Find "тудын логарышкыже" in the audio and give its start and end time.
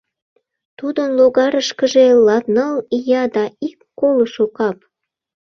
0.79-2.05